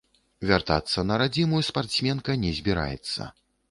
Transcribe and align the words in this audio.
Вяртацца 0.51 1.05
на 1.11 1.19
радзіму 1.23 1.63
спартсменка 1.71 2.41
не 2.45 2.59
збіраецца. 2.63 3.35